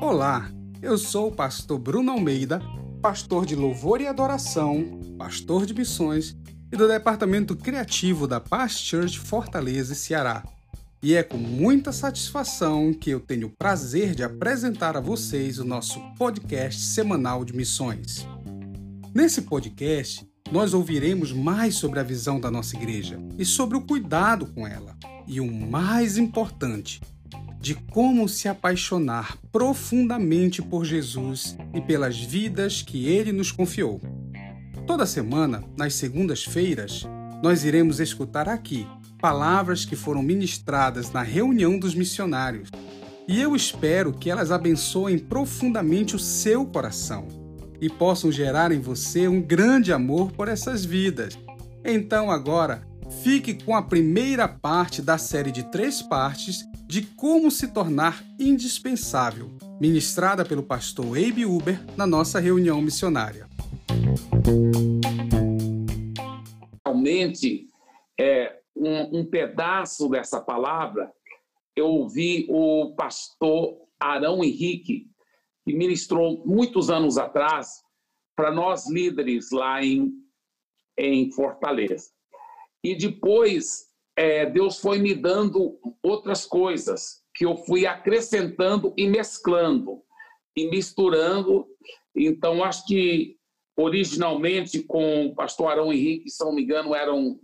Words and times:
Olá, 0.00 0.50
eu 0.80 0.96
sou 0.96 1.28
o 1.28 1.32
pastor 1.32 1.78
Bruno 1.78 2.12
Almeida, 2.12 2.62
pastor 3.02 3.44
de 3.44 3.56
louvor 3.56 4.00
e 4.00 4.06
adoração, 4.06 5.00
pastor 5.18 5.66
de 5.66 5.74
missões 5.74 6.36
e 6.72 6.76
do 6.76 6.86
departamento 6.86 7.56
criativo 7.56 8.26
da 8.26 8.40
Past 8.40 8.86
Church 8.86 9.18
Fortaleza 9.18 9.92
e 9.92 9.96
Ceará. 9.96 10.44
E 11.02 11.14
é 11.14 11.22
com 11.22 11.36
muita 11.36 11.92
satisfação 11.92 12.92
que 12.94 13.10
eu 13.10 13.20
tenho 13.20 13.48
o 13.48 13.56
prazer 13.58 14.14
de 14.14 14.22
apresentar 14.22 14.96
a 14.96 15.00
vocês 15.00 15.58
o 15.58 15.64
nosso 15.64 16.00
podcast 16.16 16.80
semanal 16.80 17.44
de 17.44 17.54
missões. 17.54 18.26
Nesse 19.14 19.42
podcast, 19.42 20.26
nós 20.50 20.72
ouviremos 20.72 21.32
mais 21.32 21.74
sobre 21.74 21.98
a 21.98 22.02
visão 22.02 22.38
da 22.38 22.50
nossa 22.50 22.76
igreja 22.76 23.18
e 23.38 23.44
sobre 23.44 23.76
o 23.76 23.82
cuidado 23.82 24.46
com 24.46 24.66
ela. 24.66 24.96
E 25.26 25.40
o 25.40 25.50
mais 25.50 26.16
importante, 26.16 27.00
de 27.60 27.74
como 27.74 28.28
se 28.28 28.48
apaixonar 28.48 29.36
profundamente 29.50 30.62
por 30.62 30.84
Jesus 30.84 31.56
e 31.74 31.80
pelas 31.80 32.18
vidas 32.18 32.82
que 32.82 33.08
ele 33.08 33.32
nos 33.32 33.50
confiou. 33.50 34.00
Toda 34.86 35.04
semana, 35.04 35.64
nas 35.76 35.94
segundas-feiras, 35.94 37.06
nós 37.42 37.64
iremos 37.64 37.98
escutar 37.98 38.48
aqui 38.48 38.86
palavras 39.20 39.84
que 39.84 39.96
foram 39.96 40.22
ministradas 40.22 41.10
na 41.10 41.22
reunião 41.22 41.78
dos 41.78 41.94
missionários. 41.94 42.70
E 43.26 43.40
eu 43.40 43.56
espero 43.56 44.12
que 44.12 44.30
elas 44.30 44.52
abençoem 44.52 45.18
profundamente 45.18 46.14
o 46.14 46.18
seu 46.18 46.64
coração 46.64 47.26
e 47.80 47.90
possam 47.90 48.30
gerar 48.30 48.70
em 48.70 48.80
você 48.80 49.26
um 49.26 49.42
grande 49.42 49.92
amor 49.92 50.30
por 50.30 50.46
essas 50.46 50.84
vidas. 50.84 51.36
Então, 51.84 52.30
agora, 52.30 52.86
fique 53.22 53.54
com 53.64 53.74
a 53.74 53.82
primeira 53.82 54.48
parte 54.48 55.02
da 55.02 55.18
série 55.18 55.50
de 55.50 55.70
três 55.70 56.02
partes 56.02 56.64
de 56.86 57.02
como 57.02 57.50
se 57.50 57.72
tornar 57.72 58.24
indispensável, 58.38 59.50
ministrada 59.80 60.44
pelo 60.44 60.62
pastor 60.62 61.18
Abe 61.18 61.44
Uber 61.44 61.78
na 61.96 62.06
nossa 62.06 62.38
reunião 62.38 62.80
missionária. 62.80 63.48
Realmente, 66.84 67.66
é, 68.18 68.60
um, 68.76 69.20
um 69.20 69.26
pedaço 69.26 70.08
dessa 70.08 70.40
palavra, 70.40 71.12
eu 71.74 71.86
ouvi 71.86 72.46
o 72.48 72.94
pastor 72.96 73.76
Arão 73.98 74.44
Henrique, 74.44 75.10
que 75.64 75.74
ministrou 75.74 76.44
muitos 76.46 76.90
anos 76.90 77.18
atrás 77.18 77.82
para 78.36 78.52
nós 78.52 78.88
líderes 78.88 79.50
lá 79.50 79.82
em, 79.82 80.12
em 80.96 81.30
Fortaleza. 81.32 82.15
E 82.82 82.94
depois 82.94 83.86
é, 84.16 84.46
Deus 84.46 84.78
foi 84.78 84.98
me 84.98 85.14
dando 85.14 85.78
outras 86.02 86.46
coisas 86.46 87.22
que 87.34 87.44
eu 87.44 87.56
fui 87.56 87.86
acrescentando 87.86 88.94
e 88.96 89.06
mesclando 89.06 90.02
e 90.56 90.68
misturando. 90.70 91.66
Então, 92.14 92.64
acho 92.64 92.86
que 92.86 93.36
originalmente 93.76 94.82
com 94.82 95.26
o 95.26 95.34
pastor 95.34 95.70
Arão 95.70 95.92
Henrique, 95.92 96.30
se 96.30 96.42
não 96.42 96.54
me 96.54 96.62
engano, 96.62 96.94
eram 96.94 97.38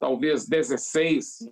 talvez 0.00 0.48
16. 0.48 1.50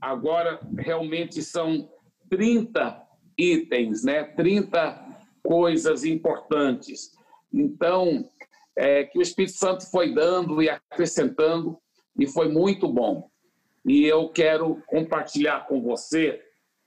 Agora, 0.00 0.60
realmente 0.76 1.42
são 1.42 1.88
30 2.28 3.06
itens, 3.38 4.02
né? 4.02 4.24
30 4.24 5.10
coisas 5.42 6.04
importantes. 6.04 7.12
Então, 7.52 8.28
é, 8.76 9.04
que 9.04 9.18
o 9.18 9.22
Espírito 9.22 9.56
Santo 9.56 9.88
foi 9.90 10.12
dando 10.12 10.62
e 10.62 10.68
acrescentando, 10.68 11.78
e 12.18 12.26
foi 12.26 12.48
muito 12.48 12.88
bom 12.88 13.30
e 13.84 14.04
eu 14.04 14.28
quero 14.28 14.82
compartilhar 14.86 15.66
com 15.66 15.80
você, 15.80 16.42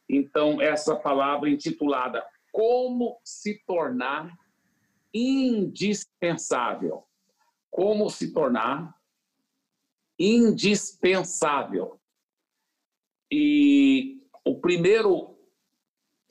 então, 0.07 0.61
essa 0.61 0.95
palavra 0.95 1.49
intitulada 1.49 2.25
Como 2.51 3.19
se 3.23 3.63
tornar 3.65 4.31
indispensável. 5.13 7.03
Como 7.71 8.09
se 8.09 8.31
tornar 8.31 8.95
indispensável. 10.19 11.99
E 13.31 14.21
o 14.45 14.59
primeiro, 14.59 15.35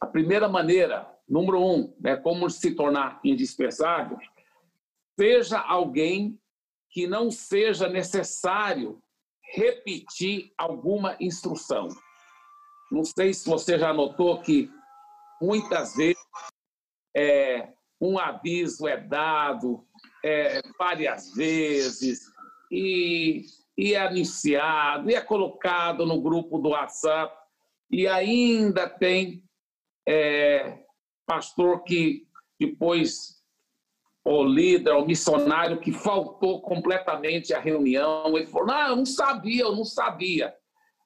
a 0.01 0.07
primeira 0.07 0.49
maneira, 0.49 1.13
número 1.29 1.61
um, 1.61 1.93
né, 1.99 2.15
como 2.17 2.49
se 2.49 2.77
tornar 2.77 3.21
indispensável, 3.25 4.19
seja 5.19 5.59
alguém 5.59 6.41
que 6.93 7.07
não 7.07 7.31
seja 7.31 7.89
necessário 7.89 9.03
repetir 9.55 10.53
alguma 10.57 11.17
instrução. 11.19 11.89
Não 12.91 13.05
sei 13.05 13.33
se 13.33 13.49
você 13.49 13.79
já 13.79 13.93
notou 13.93 14.41
que 14.41 14.71
muitas 15.41 15.97
vezes 15.97 16.23
é, 17.17 17.73
um 18.01 18.19
aviso 18.19 18.87
é 18.87 18.97
dado 18.97 19.87
é, 20.23 20.61
várias 20.79 21.33
vezes 21.35 22.21
e, 22.71 23.45
e 23.77 23.95
é 23.95 24.07
anunciado 24.07 25.11
e 25.11 25.15
é 25.15 25.21
colocado 25.21 26.05
no 26.05 26.21
grupo 26.21 26.59
do 26.59 26.71
WhatsApp 26.71 27.35
e 27.91 28.07
ainda 28.07 28.89
tem 28.89 29.43
é, 30.07 30.85
pastor 31.27 31.83
que 31.85 32.27
depois 32.61 33.42
o 34.25 34.45
líder, 34.45 34.93
o 34.93 35.07
missionário 35.07 35.81
que 35.81 35.93
faltou 35.93 36.61
completamente 36.63 37.53
à 37.53 37.61
reunião. 37.61 38.37
Ele 38.37 38.47
falou: 38.47 38.69
Não, 38.69 38.89
eu 38.89 38.97
não 38.97 39.07
sabia, 39.07 39.63
eu 39.63 39.75
não 39.75 39.85
sabia. 39.85 40.55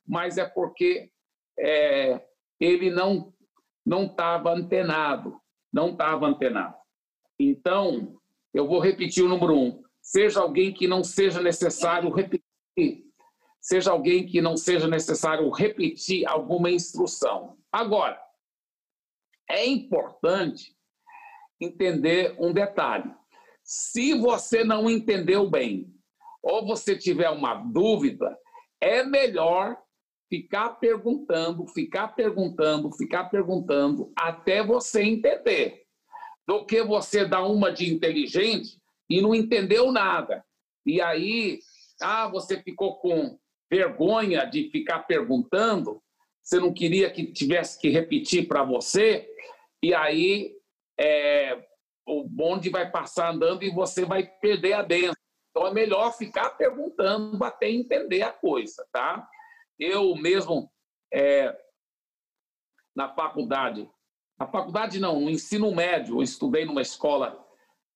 Mas 0.06 0.38
é 0.38 0.44
porque 0.44 1.10
é, 1.59 2.22
ele 2.60 2.91
não 2.91 3.32
não 3.84 4.06
estava 4.06 4.53
antenado, 4.53 5.41
não 5.72 5.91
estava 5.91 6.27
antenado. 6.27 6.75
Então, 7.38 8.21
eu 8.53 8.66
vou 8.66 8.81
repetir 8.81 9.25
o 9.25 9.28
número 9.28 9.56
um: 9.56 9.83
seja 10.03 10.41
alguém 10.41 10.72
que 10.72 10.87
não 10.87 11.04
seja 11.04 11.41
necessário 11.41 12.10
repetir, 12.10 13.04
seja 13.60 13.93
alguém 13.93 14.27
que 14.27 14.41
não 14.41 14.56
seja 14.56 14.88
necessário 14.88 15.48
repetir 15.50 16.27
alguma 16.27 16.71
instrução. 16.71 17.56
Agora, 17.71 18.21
é 19.48 19.65
importante 19.65 20.75
entender 21.60 22.34
um 22.38 22.52
detalhe. 22.52 23.10
Se 23.62 24.14
você 24.14 24.62
não 24.62 24.88
entendeu 24.88 25.48
bem, 25.50 25.92
ou 26.42 26.64
você 26.64 26.96
tiver 26.96 27.28
uma 27.30 27.54
dúvida, 27.54 28.36
é 28.80 29.02
melhor 29.02 29.76
ficar 30.28 30.70
perguntando, 30.70 31.66
ficar 31.68 32.08
perguntando, 32.08 32.92
ficar 32.92 33.24
perguntando 33.24 34.12
até 34.16 34.62
você 34.64 35.02
entender, 35.02 35.82
do 36.46 36.64
que 36.64 36.82
você 36.82 37.24
dar 37.24 37.44
uma 37.44 37.72
de 37.72 37.92
inteligente 37.92 38.80
e 39.10 39.20
não 39.20 39.34
entendeu 39.34 39.90
nada. 39.90 40.44
E 40.84 41.00
aí, 41.00 41.58
ah, 42.00 42.28
você 42.28 42.62
ficou 42.62 42.98
com 43.00 43.36
vergonha 43.68 44.44
de 44.44 44.70
ficar 44.70 45.00
perguntando, 45.00 46.00
você 46.42 46.60
não 46.60 46.72
queria 46.72 47.10
que 47.10 47.32
tivesse 47.32 47.80
que 47.80 47.88
repetir 47.88 48.46
para 48.46 48.62
você, 48.62 49.28
e 49.82 49.92
aí 49.92 50.55
é, 50.98 51.66
o 52.06 52.24
bonde 52.24 52.70
vai 52.70 52.90
passar 52.90 53.32
andando 53.32 53.62
e 53.62 53.70
você 53.70 54.04
vai 54.04 54.26
perder 54.26 54.74
a 54.74 54.82
benção. 54.82 55.14
Então 55.50 55.66
é 55.66 55.72
melhor 55.72 56.12
ficar 56.12 56.50
perguntando 56.50 57.42
até 57.42 57.70
entender 57.70 58.22
a 58.22 58.32
coisa, 58.32 58.86
tá? 58.92 59.26
Eu 59.78 60.14
mesmo, 60.14 60.70
é, 61.12 61.56
na 62.94 63.08
faculdade, 63.08 63.90
na 64.38 64.46
faculdade 64.46 65.00
não, 65.00 65.20
no 65.20 65.30
ensino 65.30 65.74
médio, 65.74 66.18
eu 66.18 66.22
estudei 66.22 66.64
numa 66.66 66.82
escola 66.82 67.42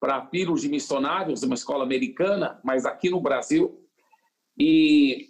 para 0.01 0.27
filhos 0.29 0.63
de 0.63 0.69
missionários, 0.71 1.43
uma 1.43 1.55
escola 1.55 1.85
americana, 1.85 2.59
mas 2.65 2.87
aqui 2.87 3.11
no 3.11 3.21
Brasil. 3.21 3.87
E 4.59 5.29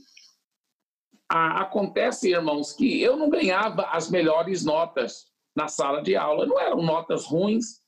a, 1.28 1.62
acontece, 1.62 2.30
irmãos, 2.30 2.72
que 2.72 3.02
eu 3.02 3.16
não 3.16 3.28
ganhava 3.28 3.88
as 3.90 4.08
melhores 4.08 4.64
notas 4.64 5.29
na 5.54 5.68
sala 5.68 6.02
de 6.02 6.16
aula. 6.16 6.46
Não 6.46 6.58
eram 6.58 6.82
notas 6.82 7.24
ruins, 7.24 7.82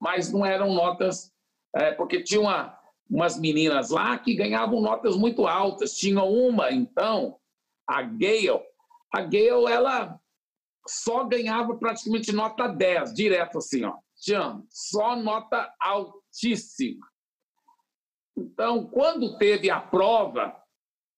mas 0.00 0.32
não 0.32 0.44
eram 0.44 0.72
notas. 0.72 1.32
É, 1.74 1.92
porque 1.92 2.22
tinha 2.22 2.40
uma, 2.40 2.78
umas 3.08 3.38
meninas 3.38 3.90
lá 3.90 4.18
que 4.18 4.34
ganhavam 4.34 4.80
notas 4.80 5.16
muito 5.16 5.46
altas. 5.46 5.96
Tinha 5.96 6.22
uma, 6.22 6.70
então, 6.72 7.38
a 7.86 8.02
Gayle. 8.02 8.60
A 9.14 9.20
Gayle, 9.22 9.66
ela 9.66 10.18
só 10.86 11.24
ganhava 11.24 11.76
praticamente 11.76 12.32
nota 12.32 12.66
10, 12.66 13.14
direto 13.14 13.58
assim, 13.58 13.84
ó. 13.84 13.96
Tinha 14.16 14.60
só 14.68 15.16
nota 15.16 15.72
altíssima. 15.80 17.06
Então, 18.36 18.86
quando 18.86 19.36
teve 19.36 19.70
a 19.70 19.80
prova, 19.80 20.56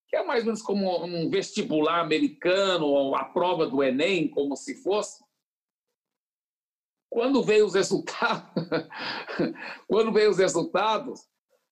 que 0.08 0.16
é 0.16 0.25
mais 0.25 0.40
ou 0.40 0.46
menos 0.46 0.62
como 0.62 1.04
um 1.04 1.31
vestibular 1.31 2.00
americano, 2.00 2.86
ou 2.86 3.16
a 3.16 3.25
prova 3.25 3.66
do 3.66 3.82
Enem, 3.82 4.28
como 4.28 4.56
se 4.56 4.82
fosse, 4.82 5.24
quando 7.14 7.44
veio 7.44 7.64
os 7.64 7.75
resultados, 7.75 8.50
quando 9.87 10.12
veio 10.12 10.31
os 10.31 10.38
resultados, 10.38 11.20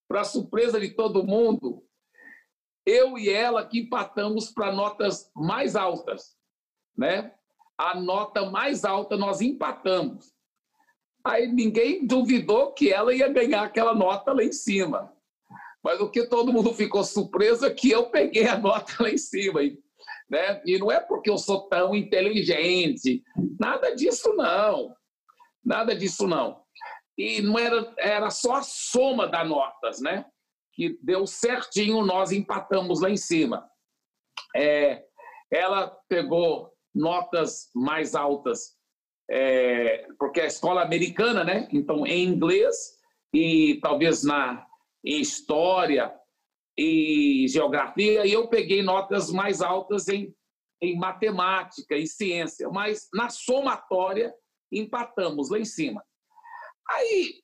para 0.07 0.23
surpresa 0.23 0.79
de 0.79 0.91
todo 0.91 1.27
mundo, 1.27 1.83
eu 2.85 3.17
e 3.17 3.29
ela 3.29 3.67
que 3.67 3.81
empatamos 3.81 4.49
para 4.51 4.71
notas 4.71 5.29
mais 5.35 5.75
altas, 5.75 6.37
né? 6.97 7.33
A 7.77 7.99
nota 7.99 8.49
mais 8.49 8.85
alta 8.85 9.17
nós 9.17 9.41
empatamos. 9.41 10.31
Aí 11.25 11.51
ninguém 11.51 12.07
duvidou 12.07 12.71
que 12.71 12.93
ela 12.93 13.13
ia 13.13 13.27
ganhar 13.27 13.63
aquela 13.63 13.93
nota 13.93 14.31
lá 14.31 14.43
em 14.45 14.51
cima. 14.53 15.13
Mas 15.83 15.99
o 15.99 16.09
que 16.09 16.25
todo 16.25 16.53
mundo 16.53 16.73
ficou 16.73 17.03
surpreso 17.03 17.65
é 17.65 17.69
que 17.69 17.91
eu 17.91 18.09
peguei 18.09 18.47
a 18.47 18.57
nota 18.57 18.93
lá 19.03 19.09
em 19.09 19.17
cima. 19.17 19.59
Né? 20.29 20.61
E 20.65 20.79
não 20.79 20.89
é 20.89 21.01
porque 21.01 21.29
eu 21.29 21.37
sou 21.37 21.67
tão 21.67 21.93
inteligente, 21.93 23.21
nada 23.59 23.93
disso 23.93 24.33
não. 24.35 24.95
Nada 25.63 25.95
disso 25.95 26.27
não. 26.27 26.63
E 27.17 27.41
não 27.41 27.57
era, 27.59 27.93
era 27.97 28.29
só 28.29 28.55
a 28.55 28.63
soma 28.63 29.27
das 29.27 29.47
notas, 29.47 30.01
né? 30.01 30.25
Que 30.73 30.97
deu 31.01 31.27
certinho, 31.27 32.03
nós 32.05 32.31
empatamos 32.31 33.01
lá 33.01 33.09
em 33.09 33.17
cima. 33.17 33.69
É, 34.55 35.03
ela 35.51 35.87
pegou 36.09 36.71
notas 36.93 37.69
mais 37.75 38.15
altas 38.15 38.77
é, 39.29 40.07
porque 40.19 40.39
é 40.39 40.43
a 40.43 40.47
escola 40.47 40.81
americana, 40.81 41.43
né? 41.43 41.67
Então, 41.71 42.05
em 42.05 42.23
inglês 42.23 42.75
e 43.33 43.79
talvez 43.81 44.23
na 44.23 44.65
em 45.05 45.19
história 45.19 46.13
e 46.77 47.45
geografia, 47.49 48.25
e 48.25 48.31
eu 48.31 48.47
peguei 48.47 48.81
notas 48.81 49.29
mais 49.31 49.61
altas 49.61 50.07
em, 50.07 50.33
em 50.81 50.97
matemática 50.97 51.95
e 51.95 52.07
ciência, 52.07 52.69
mas 52.69 53.09
na 53.13 53.29
somatória 53.29 54.33
empatamos 54.79 55.49
lá 55.49 55.59
em 55.59 55.65
cima. 55.65 56.03
Aí, 56.87 57.41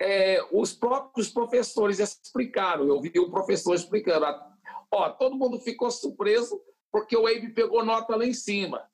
é, 0.00 0.46
os 0.52 0.72
próprios 0.74 1.28
professores 1.28 1.98
explicaram, 1.98 2.86
eu 2.86 3.00
vi 3.00 3.12
o 3.18 3.30
professor 3.30 3.74
explicando, 3.74 4.26
ó, 4.90 5.10
todo 5.10 5.36
mundo 5.36 5.58
ficou 5.60 5.90
surpreso 5.90 6.60
porque 6.90 7.16
o 7.16 7.26
Abe 7.26 7.52
pegou 7.52 7.84
nota 7.84 8.16
lá 8.16 8.24
em 8.24 8.34
cima. 8.34 8.88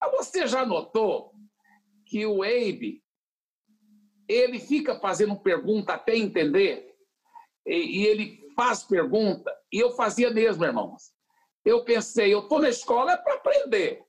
Mas 0.00 0.10
você 0.12 0.46
já 0.46 0.66
notou 0.66 1.32
que 2.04 2.26
o 2.26 2.42
Abe 2.42 3.02
ele 4.28 4.58
fica 4.58 4.98
fazendo 4.98 5.38
pergunta 5.38 5.94
até 5.94 6.16
entender? 6.16 6.94
E, 7.64 8.00
e 8.00 8.06
ele 8.06 8.46
faz 8.56 8.82
pergunta, 8.82 9.54
e 9.70 9.78
eu 9.78 9.92
fazia 9.92 10.30
mesmo, 10.30 10.64
irmãos. 10.64 11.12
Eu 11.64 11.84
pensei, 11.84 12.32
eu 12.32 12.40
estou 12.40 12.60
na 12.60 12.70
escola 12.70 13.12
é 13.12 13.16
para 13.16 13.34
aprender, 13.34 14.02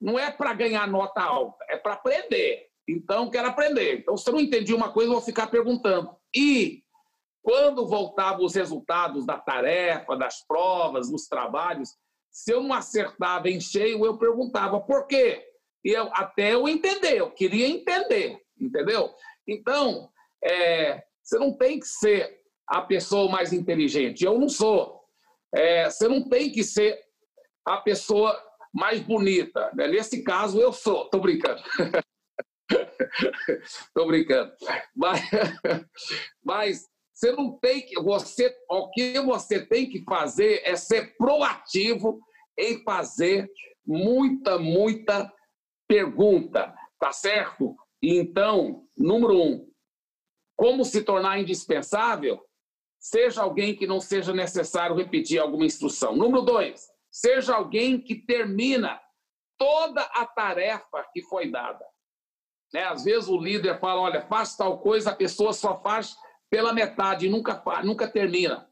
não 0.00 0.18
é 0.18 0.30
para 0.30 0.52
ganhar 0.54 0.88
nota 0.88 1.22
alta, 1.22 1.64
é 1.68 1.71
para 1.82 1.94
aprender. 1.94 2.68
Então, 2.88 3.30
quero 3.30 3.48
aprender. 3.48 3.98
Então, 3.98 4.16
se 4.16 4.28
eu 4.28 4.34
não 4.34 4.40
entendi 4.40 4.74
uma 4.74 4.92
coisa, 4.92 5.08
eu 5.08 5.14
vou 5.14 5.22
ficar 5.22 5.46
perguntando. 5.48 6.14
E 6.34 6.82
quando 7.42 7.86
voltavam 7.86 8.44
os 8.44 8.54
resultados 8.54 9.26
da 9.26 9.38
tarefa, 9.38 10.16
das 10.16 10.46
provas, 10.46 11.10
dos 11.10 11.26
trabalhos, 11.26 11.90
se 12.30 12.52
eu 12.52 12.62
não 12.62 12.74
acertava 12.74 13.50
em 13.50 13.60
cheio, 13.60 14.04
eu 14.04 14.16
perguntava 14.16 14.80
por 14.80 15.06
quê? 15.06 15.44
E 15.84 15.90
eu, 15.90 16.08
até 16.14 16.54
eu 16.54 16.68
entender, 16.68 17.18
eu 17.18 17.30
queria 17.30 17.66
entender, 17.66 18.40
entendeu? 18.58 19.12
Então, 19.46 20.08
é, 20.42 21.02
você 21.22 21.38
não 21.38 21.52
tem 21.52 21.80
que 21.80 21.86
ser 21.86 22.40
a 22.66 22.80
pessoa 22.80 23.30
mais 23.30 23.52
inteligente. 23.52 24.24
Eu 24.24 24.38
não 24.38 24.48
sou. 24.48 25.02
É, 25.54 25.90
você 25.90 26.08
não 26.08 26.26
tem 26.28 26.50
que 26.50 26.64
ser 26.64 26.98
a 27.66 27.76
pessoa 27.78 28.32
mais 28.72 29.00
bonita. 29.00 29.70
Né? 29.74 29.88
Nesse 29.88 30.22
caso, 30.22 30.60
eu 30.60 30.72
sou. 30.72 31.04
Estou 31.04 31.20
brincando. 31.20 31.62
Estou 33.62 34.06
brincando. 34.06 34.52
Mas, 34.96 35.20
mas 36.42 36.88
você 37.12 37.32
não 37.32 37.58
tem 37.58 37.84
que. 37.84 38.00
Você, 38.00 38.56
o 38.70 38.90
que 38.90 39.20
você 39.20 39.64
tem 39.64 39.88
que 39.88 40.02
fazer 40.04 40.62
é 40.64 40.74
ser 40.76 41.16
proativo 41.16 42.18
em 42.58 42.82
fazer 42.82 43.50
muita, 43.86 44.58
muita 44.58 45.32
pergunta, 45.88 46.74
tá 46.98 47.12
certo? 47.12 47.76
Então, 48.02 48.84
número 48.96 49.36
um, 49.36 49.70
como 50.56 50.84
se 50.84 51.02
tornar 51.02 51.38
indispensável? 51.38 52.40
Seja 52.98 53.42
alguém 53.42 53.74
que 53.74 53.86
não 53.86 54.00
seja 54.00 54.32
necessário 54.32 54.96
repetir 54.96 55.38
alguma 55.38 55.64
instrução. 55.64 56.16
Número 56.16 56.42
dois, 56.42 56.86
seja 57.12 57.54
alguém 57.54 58.00
que 58.00 58.14
termina 58.14 58.98
toda 59.58 60.00
a 60.00 60.26
tarefa 60.26 61.06
que 61.12 61.22
foi 61.22 61.50
dada. 61.50 61.84
Né? 62.72 62.82
Às 62.84 63.04
vezes 63.04 63.28
o 63.28 63.38
líder 63.38 63.78
fala: 63.78 64.00
olha, 64.00 64.22
faz 64.22 64.56
tal 64.56 64.80
coisa, 64.80 65.10
a 65.10 65.16
pessoa 65.16 65.52
só 65.52 65.78
faz 65.80 66.16
pela 66.50 66.72
metade, 66.72 67.28
nunca, 67.28 67.62
nunca 67.84 68.08
termina. 68.08 68.68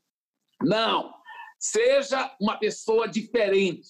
Não. 0.62 1.14
Seja 1.58 2.34
uma 2.40 2.58
pessoa 2.58 3.06
diferente. 3.06 3.88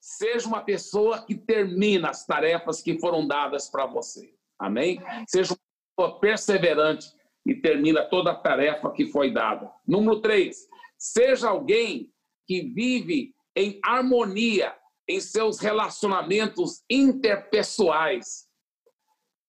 Seja 0.00 0.48
uma 0.48 0.62
pessoa 0.62 1.22
que 1.24 1.34
termina 1.34 2.08
as 2.08 2.24
tarefas 2.24 2.80
que 2.80 2.98
foram 2.98 3.26
dadas 3.26 3.68
para 3.68 3.84
você. 3.84 4.34
Amém? 4.58 4.98
Seja 5.28 5.52
uma 5.52 5.58
pessoa 5.96 6.20
perseverante 6.20 7.06
e 7.46 7.54
termina 7.54 8.04
toda 8.04 8.30
a 8.30 8.34
tarefa 8.34 8.90
que 8.92 9.06
foi 9.10 9.30
dada. 9.30 9.70
Número 9.86 10.20
três, 10.20 10.66
seja 10.98 11.50
alguém 11.50 12.10
que 12.46 12.62
vive 12.62 13.34
em 13.56 13.80
harmonia 13.84 14.74
em 15.08 15.20
seus 15.20 15.58
relacionamentos 15.58 16.84
interpessoais 16.88 18.48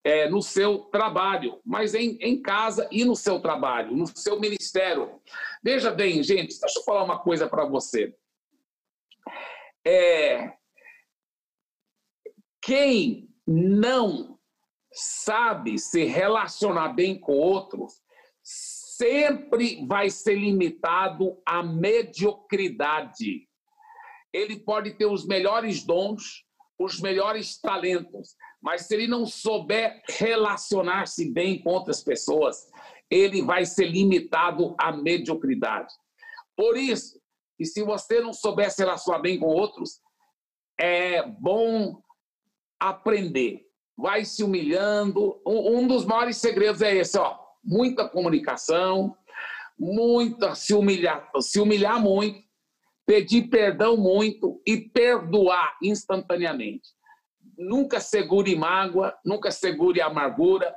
é, 0.04 0.28
no 0.28 0.42
seu 0.42 0.80
trabalho, 0.86 1.62
mas 1.64 1.94
em, 1.94 2.18
em 2.20 2.42
casa 2.42 2.88
e 2.92 3.06
no 3.06 3.16
seu 3.16 3.40
trabalho, 3.40 3.96
no 3.96 4.08
seu 4.08 4.40
ministério. 4.40 5.22
Veja 5.64 5.92
bem, 5.92 6.24
gente, 6.24 6.60
deixa 6.60 6.80
eu 6.80 6.84
falar 6.84 7.04
uma 7.04 7.20
coisa 7.20 7.48
para 7.48 7.66
você. 7.66 8.16
É, 9.86 10.54
quem 12.62 13.30
não 13.46 14.40
sabe 14.92 15.78
se 15.78 16.04
relacionar 16.04 16.90
bem 16.90 17.20
com 17.20 17.34
outros 17.34 18.02
sempre 18.44 19.86
vai 19.86 20.10
ser 20.10 20.36
limitado 20.36 21.42
à 21.46 21.64
mediocridade. 21.64 23.48
Ele 24.34 24.60
pode 24.60 24.92
ter 24.94 25.06
os 25.06 25.26
melhores 25.26 25.84
dons, 25.84 26.46
os 26.80 27.00
melhores 27.00 27.60
talentos, 27.60 28.36
mas 28.62 28.84
se 28.84 28.94
ele 28.94 29.08
não 29.08 29.26
souber 29.26 30.02
relacionar-se 30.08 31.32
bem 31.32 31.62
com 31.62 31.70
outras 31.70 32.04
pessoas, 32.04 32.70
ele 33.10 33.42
vai 33.42 33.66
ser 33.66 33.86
limitado 33.86 34.76
à 34.78 34.92
mediocridade. 34.92 35.94
Por 36.56 36.78
isso, 36.78 37.20
que 37.58 37.66
se 37.66 37.84
você 37.84 38.22
não 38.22 38.34
souber 38.34 38.72
se 38.72 38.82
relacionar 38.82 39.20
bem 39.20 39.40
com 39.40 39.48
outros, 39.48 40.00
é 40.80 41.22
bom 41.24 42.02
aprender. 42.80 43.68
Vai 43.98 44.26
se 44.26 44.44
humilhando. 44.44 45.40
Um 45.46 45.86
dos 45.88 46.06
maiores 46.06 46.38
segredos 46.38 46.82
é 46.82 46.96
esse, 46.96 47.18
ó, 47.18 47.38
muita 47.64 48.08
comunicação, 48.08 49.16
muita 49.78 50.56
se 50.56 50.74
humilhar, 50.74 51.30
se 51.40 51.60
humilhar 51.60 52.02
muito, 52.02 52.42
pedir 53.12 53.50
perdão 53.50 53.98
muito 53.98 54.62
e 54.66 54.78
perdoar 54.78 55.78
instantaneamente 55.84 56.92
nunca 57.58 58.00
segure 58.00 58.56
mágoa, 58.56 59.14
nunca 59.26 59.52
segure 59.52 60.02
amargura, 60.02 60.74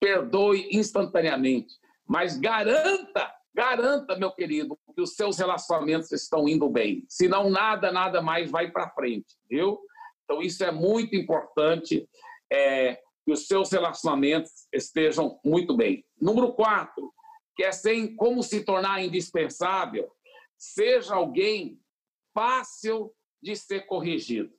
perdoe 0.00 0.68
instantaneamente. 0.72 1.74
Mas 2.06 2.38
garanta, 2.38 3.34
garanta, 3.52 4.16
meu 4.16 4.30
querido, 4.30 4.78
que 4.94 5.02
os 5.02 5.14
seus 5.14 5.38
relacionamentos 5.38 6.12
estão 6.12 6.48
indo 6.48 6.68
bem. 6.68 7.04
Senão, 7.08 7.50
nada, 7.50 7.90
nada 7.90 8.22
mais 8.22 8.48
vai 8.48 8.70
para 8.70 8.90
frente, 8.90 9.36
viu? 9.50 9.78
Então, 10.24 10.40
isso 10.40 10.64
é 10.64 10.70
muito 10.70 11.16
importante, 11.16 12.08
é, 12.50 12.98
que 13.24 13.32
os 13.32 13.46
seus 13.46 13.70
relacionamentos 13.70 14.68
estejam 14.72 15.38
muito 15.44 15.76
bem. 15.76 16.04
Número 16.20 16.52
quatro, 16.52 17.12
que 17.56 17.64
é 17.64 17.72
sem 17.72 18.14
como 18.16 18.42
se 18.42 18.64
tornar 18.64 19.04
indispensável, 19.04 20.10
seja 20.62 21.14
alguém 21.14 21.80
fácil 22.32 23.12
de 23.42 23.56
ser 23.56 23.86
corrigido 23.86 24.52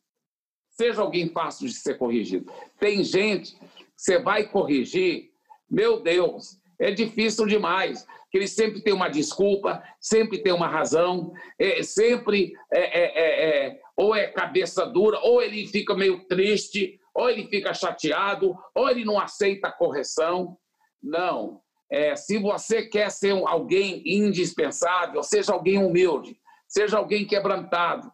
seja 0.76 1.02
alguém 1.02 1.30
fácil 1.30 1.68
de 1.68 1.74
ser 1.74 1.98
corrigido. 1.98 2.52
Tem 2.80 3.04
gente 3.04 3.56
que 3.56 3.68
você 3.96 4.20
vai 4.20 4.48
corrigir, 4.48 5.30
meu 5.70 6.02
Deus, 6.02 6.58
é 6.80 6.92
difícil 6.92 7.46
demais. 7.46 8.06
Que 8.32 8.40
ele 8.40 8.48
sempre 8.48 8.82
tem 8.82 8.92
uma 8.92 9.10
desculpa, 9.10 9.84
sempre 10.02 10.40
tem 10.40 10.52
uma 10.52 10.68
razão, 10.68 11.32
é, 11.60 11.84
sempre 11.84 12.54
é, 12.72 12.80
é, 12.80 13.04
é, 13.04 13.68
é, 13.68 13.80
ou 13.96 14.16
é 14.16 14.28
cabeça 14.28 14.88
dura, 14.88 15.20
ou 15.20 15.40
ele 15.40 15.68
fica 15.68 15.94
meio 15.94 16.26
triste, 16.26 17.00
ou 17.14 17.30
ele 17.30 17.48
fica 17.48 17.76
chateado, 17.76 18.58
ou 18.74 18.90
ele 18.90 19.06
não 19.06 19.20
aceita 19.20 19.68
a 19.68 19.72
correção. 19.72 20.58
Não. 21.02 21.62
É, 21.94 22.16
se 22.16 22.40
você 22.40 22.88
quer 22.88 23.12
ser 23.12 23.34
alguém 23.48 24.02
indispensável, 24.04 25.22
seja 25.22 25.54
alguém 25.54 25.78
humilde, 25.78 26.42
seja 26.68 26.98
alguém 26.98 27.28
quebrantado. 27.28 28.12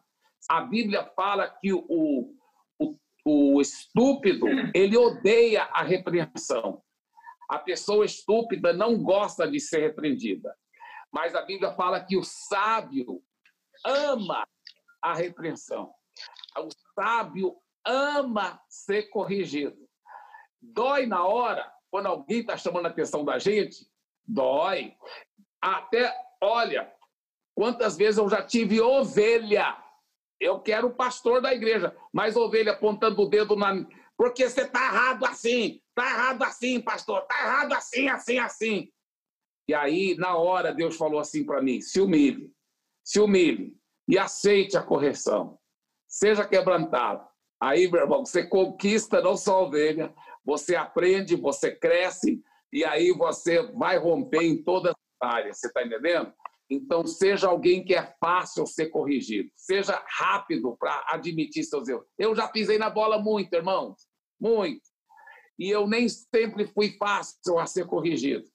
A 0.50 0.60
Bíblia 0.60 1.10
fala 1.16 1.48
que 1.48 1.72
o, 1.72 2.34
o 3.24 3.58
estúpido, 3.58 4.46
ele 4.74 4.98
odeia 4.98 5.62
a 5.72 5.82
repreensão. 5.82 6.82
A 7.48 7.58
pessoa 7.58 8.04
estúpida 8.04 8.70
não 8.74 9.02
gosta 9.02 9.50
de 9.50 9.58
ser 9.58 9.80
repreendida. 9.80 10.54
Mas 11.10 11.34
a 11.34 11.40
Bíblia 11.40 11.72
fala 11.72 12.04
que 12.04 12.18
o 12.18 12.22
sábio 12.22 13.22
ama 13.82 14.46
a 15.00 15.14
repreensão. 15.14 15.90
O 16.58 16.68
sábio 16.94 17.56
ama 17.82 18.60
ser 18.68 19.04
corrigido. 19.04 19.88
Dói 20.60 21.06
na 21.06 21.24
hora, 21.24 21.72
quando 21.90 22.06
alguém 22.06 22.40
está 22.40 22.56
chamando 22.56 22.86
a 22.86 22.88
atenção 22.88 23.24
da 23.24 23.38
gente, 23.38 23.86
dói. 24.26 24.94
Até, 25.60 26.14
olha, 26.40 26.90
quantas 27.54 27.96
vezes 27.96 28.18
eu 28.18 28.28
já 28.28 28.42
tive 28.42 28.80
ovelha. 28.80 29.76
Eu 30.40 30.60
quero 30.60 30.88
o 30.88 30.94
pastor 30.94 31.42
da 31.42 31.52
igreja, 31.52 31.94
mas 32.12 32.36
ovelha 32.36 32.72
apontando 32.72 33.20
o 33.20 33.28
dedo 33.28 33.56
na. 33.56 33.86
Porque 34.16 34.48
você 34.48 34.62
está 34.62 34.86
errado 34.86 35.24
assim, 35.24 35.80
está 35.88 36.10
errado 36.10 36.42
assim, 36.42 36.80
pastor, 36.80 37.22
está 37.22 37.38
errado 37.40 37.72
assim, 37.72 38.08
assim, 38.08 38.38
assim. 38.38 38.92
E 39.68 39.74
aí, 39.74 40.14
na 40.16 40.36
hora, 40.36 40.74
Deus 40.74 40.96
falou 40.96 41.20
assim 41.20 41.44
para 41.44 41.60
mim: 41.60 41.80
se 41.80 42.00
humilhe, 42.00 42.50
se 43.04 43.20
humilhe 43.20 43.76
e 44.08 44.18
aceite 44.18 44.76
a 44.76 44.82
correção. 44.82 45.58
Seja 46.08 46.46
quebrantado. 46.46 47.24
Aí, 47.62 47.88
meu 47.90 48.00
irmão, 48.00 48.24
você 48.24 48.44
conquista 48.44 49.20
não 49.20 49.36
só 49.36 49.58
a 49.58 49.62
ovelha, 49.62 50.14
você 50.44 50.76
aprende, 50.76 51.36
você 51.36 51.74
cresce, 51.74 52.42
e 52.72 52.84
aí 52.84 53.12
você 53.12 53.62
vai 53.72 53.98
romper 53.98 54.42
em 54.42 54.62
todas 54.62 54.92
as 54.92 55.28
áreas. 55.28 55.58
Você 55.58 55.66
está 55.66 55.84
entendendo? 55.84 56.32
Então, 56.70 57.04
seja 57.04 57.48
alguém 57.48 57.84
que 57.84 57.94
é 57.94 58.14
fácil 58.20 58.64
ser 58.64 58.86
corrigido. 58.86 59.50
Seja 59.56 60.00
rápido 60.06 60.76
para 60.78 61.04
admitir 61.08 61.64
seus 61.64 61.88
erros. 61.88 62.06
Eu 62.16 62.34
já 62.34 62.46
pisei 62.46 62.78
na 62.78 62.88
bola 62.88 63.18
muito, 63.18 63.52
irmãos. 63.54 64.06
Muito. 64.40 64.82
E 65.58 65.68
eu 65.68 65.86
nem 65.88 66.08
sempre 66.08 66.68
fui 66.68 66.96
fácil 66.96 67.58
a 67.58 67.66
ser 67.66 67.86
corrigido. 67.86 68.48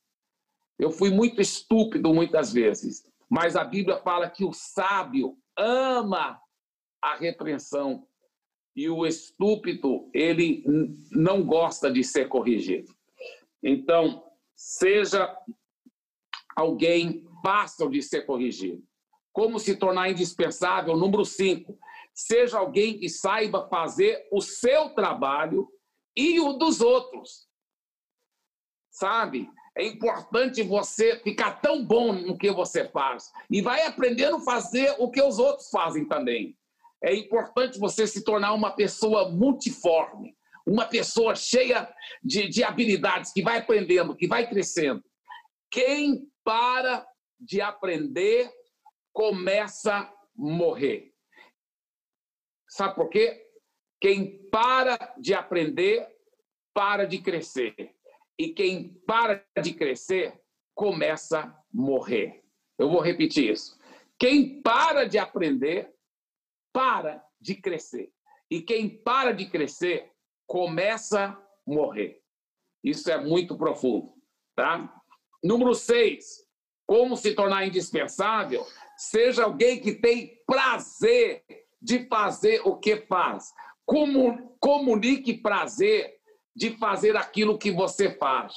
Eu 0.79 0.91
fui 0.91 1.09
muito 1.09 1.41
estúpido 1.41 2.13
muitas 2.13 2.53
vezes. 2.53 3.03
Mas 3.29 3.55
a 3.55 3.65
Bíblia 3.65 3.97
fala 3.97 4.29
que 4.29 4.45
o 4.45 4.53
sábio 4.53 5.37
ama 5.57 6.39
a 7.01 7.15
repreensão 7.15 8.07
e 8.75 8.89
o 8.89 9.05
estúpido, 9.05 10.09
ele 10.13 10.63
não 11.09 11.43
gosta 11.43 11.89
de 11.89 12.03
ser 12.03 12.27
corrigido. 12.27 12.93
Então, 13.63 14.23
seja 14.53 15.33
alguém 16.55 17.25
fácil 17.41 17.89
de 17.89 18.01
ser 18.01 18.25
corrigido. 18.25 18.83
Como 19.31 19.59
se 19.59 19.75
tornar 19.75 20.09
indispensável? 20.09 20.97
Número 20.97 21.23
cinco, 21.23 21.79
seja 22.13 22.57
alguém 22.57 22.99
que 22.99 23.07
saiba 23.07 23.67
fazer 23.69 24.27
o 24.31 24.41
seu 24.41 24.89
trabalho 24.89 25.67
e 26.15 26.39
o 26.39 26.53
dos 26.53 26.81
outros. 26.81 27.47
Sabe? 28.91 29.49
É 29.77 29.85
importante 29.85 30.63
você 30.63 31.17
ficar 31.19 31.61
tão 31.61 31.83
bom 31.83 32.13
no 32.13 32.37
que 32.37 32.49
você 32.51 32.87
faz 32.89 33.31
e 33.49 33.61
vai 33.61 33.85
aprendendo 33.85 34.37
a 34.37 34.41
fazer 34.41 34.95
o 34.99 35.11
que 35.11 35.21
os 35.21 35.37
outros 35.37 35.69
fazem 35.69 36.05
também 36.05 36.57
é 37.03 37.15
importante 37.15 37.79
você 37.79 38.07
se 38.07 38.23
tornar 38.23 38.53
uma 38.53 38.71
pessoa 38.71 39.29
multiforme, 39.29 40.35
uma 40.65 40.85
pessoa 40.85 41.35
cheia 41.35 41.87
de, 42.23 42.49
de 42.49 42.63
habilidades, 42.63 43.31
que 43.31 43.43
vai 43.43 43.59
aprendendo, 43.59 44.15
que 44.15 44.27
vai 44.27 44.49
crescendo. 44.49 45.03
Quem 45.69 46.27
para 46.43 47.05
de 47.39 47.61
aprender 47.61 48.51
começa 49.13 49.93
a 49.93 50.13
morrer. 50.35 51.13
Sabe 52.67 52.95
por 52.95 53.09
quê? 53.09 53.45
Quem 54.01 54.49
para 54.49 55.13
de 55.17 55.33
aprender, 55.33 56.07
para 56.73 57.05
de 57.05 57.19
crescer. 57.19 57.95
E 58.37 58.49
quem 58.49 58.89
para 59.07 59.45
de 59.61 59.73
crescer, 59.73 60.37
começa 60.73 61.39
a 61.39 61.63
morrer. 61.71 62.43
Eu 62.77 62.89
vou 62.89 62.99
repetir 62.99 63.51
isso. 63.51 63.79
Quem 64.19 64.61
para 64.61 65.05
de 65.05 65.17
aprender, 65.17 65.94
para 66.75 67.23
de 67.39 67.55
crescer. 67.55 68.11
E 68.51 68.61
quem 68.61 68.89
para 68.89 69.31
de 69.31 69.45
crescer 69.45 70.11
começa 70.45 71.27
a 71.27 71.41
morrer. 71.65 72.21
Isso 72.83 73.09
é 73.09 73.17
muito 73.17 73.57
profundo, 73.57 74.13
tá? 74.53 74.93
Número 75.41 75.73
seis, 75.73 76.45
como 76.85 77.15
se 77.15 77.33
tornar 77.33 77.65
indispensável? 77.65 78.67
Seja 78.97 79.45
alguém 79.45 79.79
que 79.79 79.93
tem 79.93 80.37
prazer 80.45 81.45
de 81.81 82.05
fazer 82.09 82.61
o 82.65 82.77
que 82.77 82.97
faz. 82.97 83.53
Como, 83.85 84.57
comunique 84.59 85.33
prazer 85.33 86.19
de 86.53 86.77
fazer 86.77 87.15
aquilo 87.15 87.57
que 87.57 87.71
você 87.71 88.17
faz. 88.17 88.53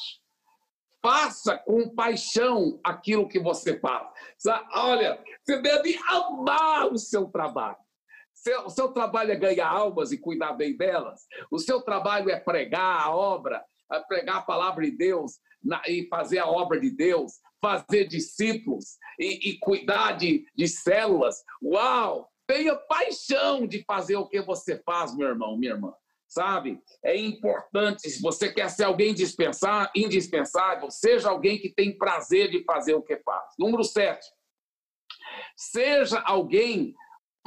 Faça 1.00 1.56
com 1.56 1.94
paixão 1.94 2.80
aquilo 2.82 3.28
que 3.28 3.38
você 3.38 3.78
faz. 3.78 4.08
Olha, 4.74 5.22
você 5.44 5.62
deve 5.62 5.96
amar 6.08 6.92
o 6.92 6.98
seu 6.98 7.26
trabalho. 7.26 7.87
Seu, 8.42 8.66
o 8.66 8.70
seu 8.70 8.88
trabalho 8.92 9.32
é 9.32 9.36
ganhar 9.36 9.68
almas 9.68 10.12
e 10.12 10.18
cuidar 10.18 10.52
bem 10.52 10.76
delas. 10.76 11.26
O 11.50 11.58
seu 11.58 11.80
trabalho 11.82 12.30
é 12.30 12.38
pregar 12.38 13.02
a 13.02 13.10
obra, 13.10 13.64
é 13.92 14.00
pregar 14.00 14.36
a 14.36 14.42
palavra 14.42 14.84
de 14.84 14.92
Deus 14.92 15.40
na, 15.62 15.82
e 15.88 16.06
fazer 16.08 16.38
a 16.38 16.46
obra 16.46 16.78
de 16.78 16.90
Deus, 16.90 17.32
fazer 17.60 18.06
discípulos 18.06 18.96
e, 19.18 19.50
e 19.50 19.58
cuidar 19.58 20.12
de, 20.12 20.46
de 20.54 20.68
células. 20.68 21.42
Uau! 21.60 22.30
Tenha 22.46 22.76
paixão 22.76 23.66
de 23.66 23.82
fazer 23.84 24.16
o 24.16 24.28
que 24.28 24.40
você 24.40 24.80
faz, 24.84 25.14
meu 25.16 25.28
irmão, 25.28 25.58
minha 25.58 25.72
irmã. 25.72 25.92
Sabe? 26.28 26.80
É 27.02 27.16
importante, 27.16 28.08
se 28.08 28.22
você 28.22 28.52
quer 28.52 28.70
ser 28.70 28.84
alguém 28.84 29.14
indispensável, 29.96 30.90
seja 30.90 31.28
alguém 31.28 31.58
que 31.58 31.74
tem 31.74 31.96
prazer 31.98 32.50
de 32.50 32.62
fazer 32.64 32.94
o 32.94 33.02
que 33.02 33.16
faz. 33.18 33.52
Número 33.58 33.82
sete. 33.82 34.26
Seja 35.56 36.20
alguém 36.20 36.94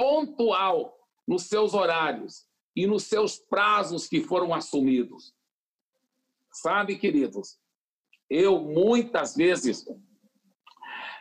pontual 0.01 0.97
nos 1.27 1.43
seus 1.43 1.75
horários 1.75 2.47
e 2.75 2.87
nos 2.87 3.03
seus 3.03 3.37
prazos 3.37 4.07
que 4.07 4.19
foram 4.19 4.51
assumidos. 4.51 5.31
Sabe, 6.51 6.97
queridos, 6.97 7.59
eu 8.27 8.59
muitas 8.59 9.35
vezes 9.35 9.85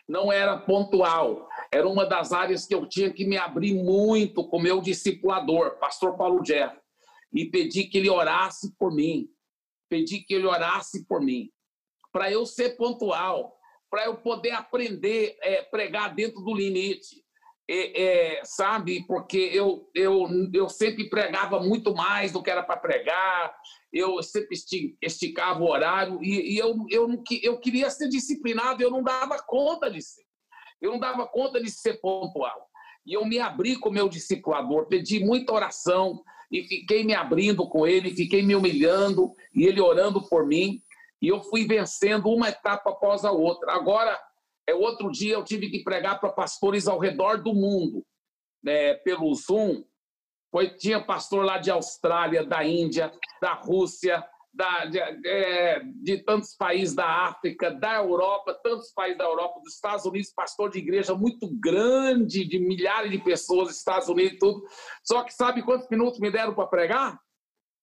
não 0.09 0.33
era 0.33 0.57
pontual. 0.57 1.47
Era 1.71 1.87
uma 1.87 2.07
das 2.07 2.33
áreas 2.33 2.67
que 2.67 2.75
eu 2.75 2.89
tinha 2.89 3.13
que 3.13 3.27
me 3.27 3.37
abrir 3.37 3.75
muito 3.75 4.49
com 4.49 4.59
meu 4.59 4.81
discipulador, 4.81 5.79
pastor 5.79 6.17
Paulo 6.17 6.43
Jeff, 6.43 6.75
e 7.35 7.45
pedi 7.45 7.85
que 7.85 7.99
ele 7.99 8.09
orasse 8.09 8.75
por 8.79 8.95
mim. 8.95 9.29
Pedi 9.91 10.21
que 10.21 10.33
ele 10.33 10.47
orasse 10.47 11.05
por 11.05 11.21
mim, 11.21 11.53
para 12.11 12.33
eu 12.33 12.47
ser 12.47 12.79
pontual, 12.79 13.59
para 13.91 14.07
eu 14.07 14.17
poder 14.17 14.53
aprender 14.53 15.37
é, 15.43 15.63
pregar 15.65 16.15
dentro 16.15 16.41
do 16.41 16.55
limite 16.55 17.23
é, 17.73 18.03
é, 18.03 18.45
sabe, 18.45 19.05
porque 19.07 19.39
eu, 19.53 19.89
eu, 19.95 20.27
eu 20.53 20.69
sempre 20.69 21.09
pregava 21.09 21.61
muito 21.61 21.95
mais 21.95 22.33
do 22.33 22.43
que 22.43 22.51
era 22.51 22.65
para 22.65 22.77
pregar, 22.77 23.55
eu 23.93 24.21
sempre 24.25 24.57
esticava 25.01 25.61
o 25.61 25.71
horário 25.71 26.19
e, 26.21 26.55
e 26.55 26.59
eu, 26.59 26.75
eu, 26.91 27.23
eu 27.43 27.61
queria 27.61 27.89
ser 27.89 28.09
disciplinado, 28.09 28.83
eu 28.83 28.91
não 28.91 29.05
dava 29.05 29.39
conta 29.39 29.89
de 29.89 30.03
ser. 30.03 30.25
Eu 30.83 30.91
não 30.91 30.99
dava 30.99 31.29
conta 31.29 31.63
de 31.63 31.71
ser 31.71 32.01
pontual. 32.01 32.69
E 33.07 33.13
eu 33.13 33.25
me 33.25 33.39
abri 33.39 33.77
com 33.77 33.89
o 33.89 33.93
meu 33.93 34.09
discipulador, 34.09 34.87
pedi 34.87 35.21
muita 35.21 35.53
oração 35.53 36.25
e 36.51 36.65
fiquei 36.65 37.05
me 37.05 37.15
abrindo 37.15 37.69
com 37.69 37.87
ele, 37.87 38.17
fiquei 38.17 38.43
me 38.43 38.57
humilhando 38.57 39.33
e 39.55 39.65
ele 39.65 39.81
orando 39.81 40.27
por 40.29 40.45
mim. 40.45 40.83
E 41.23 41.29
eu 41.29 41.41
fui 41.45 41.67
vencendo 41.69 42.31
uma 42.31 42.49
etapa 42.49 42.91
após 42.91 43.25
a 43.25 43.31
outra. 43.31 43.75
Agora, 43.75 44.19
é, 44.67 44.75
outro 44.75 45.11
dia 45.11 45.35
eu 45.35 45.45
tive 45.45 45.71
que 45.71 45.83
pregar 45.83 46.21
para 46.21 46.33
pastores 46.33 46.87
ao 46.87 46.99
redor 46.99 47.43
do 47.43 47.55
mundo, 47.55 48.05
né, 48.63 48.95
pelo 48.95 49.35
Zoom. 49.35 49.85
Foi, 50.51 50.71
tinha 50.71 51.05
pastor 51.05 51.45
lá 51.45 51.59
de 51.59 51.71
Austrália, 51.71 52.45
da 52.45 52.65
Índia, 52.65 53.13
da 53.41 53.55
Rússia, 53.55 54.25
da, 54.53 54.85
de, 54.85 54.99
é, 54.99 55.81
de, 56.03 56.19
tantos 56.25 56.57
países 56.57 56.95
da 56.95 57.07
África, 57.07 57.71
da 57.71 57.97
Europa, 57.97 58.59
tantos 58.63 58.91
países 58.93 59.19
da 59.19 59.25
Europa, 59.25 59.61
dos 59.61 59.75
Estados 59.75 60.05
Unidos, 60.05 60.33
pastor 60.33 60.71
de 60.71 60.79
igreja 60.79 61.15
muito 61.15 61.49
grande, 61.61 62.45
de 62.45 62.59
milhares 62.59 63.11
de 63.11 63.19
pessoas, 63.19 63.77
Estados 63.77 64.09
Unidos 64.09 64.33
e 64.33 64.39
tudo. 64.39 64.67
Só 65.05 65.23
que 65.23 65.33
sabe 65.33 65.63
quantos 65.63 65.89
minutos 65.89 66.19
me 66.19 66.31
deram 66.31 66.55
para 66.55 66.67
pregar? 66.67 67.21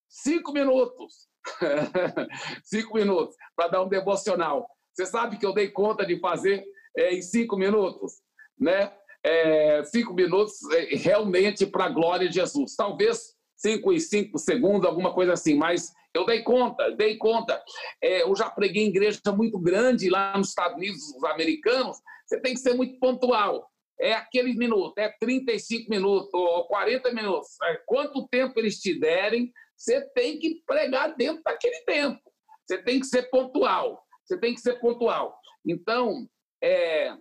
Cinco 0.10 0.52
minutos. 0.52 1.28
Cinco 2.64 2.96
minutos 2.96 3.36
para 3.56 3.70
dar 3.70 3.84
um 3.84 3.88
devocional. 3.90 4.68
Você 4.98 5.06
sabe 5.06 5.38
que 5.38 5.46
eu 5.46 5.54
dei 5.54 5.68
conta 5.68 6.04
de 6.04 6.20
fazer 6.20 6.66
é, 6.98 7.14
em 7.14 7.22
cinco 7.22 7.56
minutos, 7.56 8.14
né? 8.60 8.92
É, 9.24 9.84
cinco 9.84 10.12
minutos 10.12 10.54
é, 10.72 10.96
realmente 10.96 11.68
para 11.68 11.86
a 11.86 11.90
glória 11.90 12.28
de 12.28 12.34
Jesus. 12.34 12.76
Talvez 12.76 13.36
cinco 13.56 13.94
e 13.94 14.00
cinco 14.00 14.40
segundos, 14.40 14.88
alguma 14.88 15.14
coisa 15.14 15.34
assim, 15.34 15.54
mas 15.54 15.94
eu 16.16 16.26
dei 16.26 16.42
conta, 16.42 16.90
dei 16.96 17.16
conta. 17.16 17.62
É, 18.02 18.24
eu 18.24 18.36
já 18.36 18.50
preguei 18.50 18.86
em 18.86 18.90
igreja 18.90 19.22
muito 19.36 19.60
grande 19.60 20.10
lá 20.10 20.36
nos 20.36 20.50
Estados 20.50 20.76
Unidos, 20.76 21.16
os 21.16 21.24
americanos, 21.26 21.98
você 22.26 22.42
tem 22.42 22.56
que 22.56 22.60
ser 22.60 22.74
muito 22.74 22.98
pontual. 22.98 23.70
É 24.00 24.14
aquele 24.14 24.56
minuto, 24.56 24.98
é 24.98 25.14
35 25.20 25.92
minutos 25.92 26.34
ou 26.34 26.66
40 26.66 27.14
minutos. 27.14 27.50
É, 27.66 27.82
quanto 27.86 28.28
tempo 28.30 28.60
eles 28.60 28.80
te 28.80 29.00
derem, 29.00 29.52
você 29.76 30.02
tem 30.16 30.40
que 30.40 30.64
pregar 30.66 31.16
dentro 31.16 31.44
daquele 31.44 31.82
tempo. 31.82 32.20
Você 32.66 32.80
tem 32.80 33.00
que 33.00 33.06
ser 33.06 33.30
pontual. 33.30 34.07
Você 34.28 34.38
tem 34.38 34.54
que 34.54 34.60
ser 34.60 34.80
pontual. 34.80 35.40
Então, 35.66 36.28
é, 36.62 37.16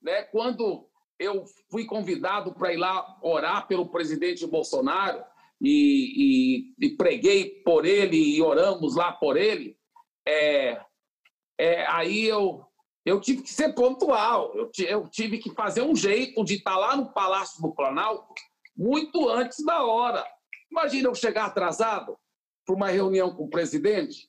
né, 0.00 0.22
quando 0.24 0.88
eu 1.18 1.44
fui 1.68 1.84
convidado 1.84 2.54
para 2.54 2.72
ir 2.72 2.76
lá 2.76 3.18
orar 3.20 3.66
pelo 3.66 3.88
presidente 3.88 4.46
Bolsonaro 4.46 5.24
e, 5.60 6.70
e, 6.78 6.86
e, 6.86 6.96
preguei 6.96 7.60
por 7.64 7.84
ele 7.84 8.36
e 8.36 8.40
oramos 8.40 8.94
lá 8.94 9.12
por 9.12 9.36
ele, 9.36 9.76
é, 10.26 10.80
é, 11.58 11.84
aí 11.88 12.24
eu, 12.24 12.64
eu 13.04 13.20
tive 13.20 13.42
que 13.42 13.50
ser 13.50 13.74
pontual, 13.74 14.54
eu, 14.54 14.70
eu 14.86 15.08
tive 15.08 15.38
que 15.38 15.52
fazer 15.52 15.82
um 15.82 15.96
jeito 15.96 16.44
de 16.44 16.54
estar 16.54 16.76
lá 16.76 16.96
no 16.96 17.12
Palácio 17.12 17.60
do 17.60 17.74
Planalto 17.74 18.32
muito 18.76 19.28
antes 19.28 19.64
da 19.64 19.84
hora. 19.84 20.24
Imagina 20.70 21.08
eu 21.08 21.14
chegar 21.16 21.46
atrasado 21.46 22.16
para 22.64 22.76
uma 22.76 22.88
reunião 22.90 23.34
com 23.34 23.44
o 23.44 23.50
presidente, 23.50 24.27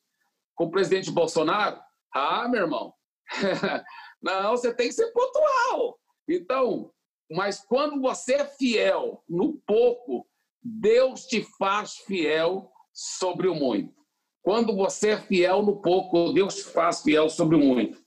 com 0.59 0.65
o 0.65 0.71
presidente 0.71 1.09
Bolsonaro. 1.09 1.79
Ah, 2.13 2.49
meu 2.49 2.63
irmão, 2.63 2.93
não, 4.21 4.51
você 4.51 4.73
tem 4.73 4.89
que 4.89 4.93
ser 4.93 5.09
pontual. 5.13 5.97
Então, 6.27 6.91
mas 7.31 7.61
quando 7.61 8.01
você 8.01 8.33
é 8.33 8.45
fiel 8.45 9.23
no 9.27 9.53
pouco, 9.65 10.27
Deus 10.61 11.25
te 11.27 11.47
faz 11.57 11.95
fiel 11.99 12.69
sobre 12.91 13.47
o 13.47 13.55
muito. 13.55 13.93
Quando 14.41 14.75
você 14.75 15.11
é 15.11 15.17
fiel 15.17 15.61
no 15.63 15.81
pouco, 15.81 16.33
Deus 16.33 16.55
te 16.55 16.63
faz 16.65 17.03
fiel 17.03 17.29
sobre 17.29 17.55
o 17.55 17.59
muito. 17.59 17.97